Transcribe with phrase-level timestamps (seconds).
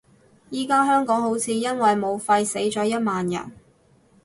[0.51, 3.51] 而家香港好似因為武肺死咗一萬人